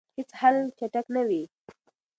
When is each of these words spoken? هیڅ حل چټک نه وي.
هیڅ 0.17 0.29
حل 0.39 0.57
چټک 0.77 1.05
نه 1.15 1.21
وي. 1.27 1.43